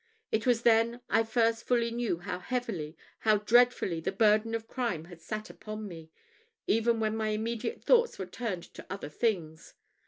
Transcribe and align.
It 0.31 0.47
was 0.47 0.63
then 0.63 1.01
I 1.11 1.21
first 1.21 1.63
fully 1.67 1.91
knew 1.91 2.17
how 2.17 2.39
heavily, 2.39 2.97
how 3.19 3.37
dreadfully 3.37 3.99
the 3.99 4.11
burden 4.11 4.55
of 4.55 4.67
crime 4.67 5.05
had 5.05 5.21
sat 5.21 5.51
upon 5.51 5.87
me, 5.87 6.09
even 6.65 6.99
when 6.99 7.15
my 7.15 7.27
immediate 7.27 7.83
thoughts 7.83 8.17
were 8.17 8.25
turned 8.25 8.63
to 8.73 8.83
other 8.89 9.09
things. 9.09 9.75